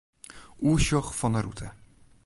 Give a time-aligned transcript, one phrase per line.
[0.67, 1.67] Oersjoch fan 'e rûte.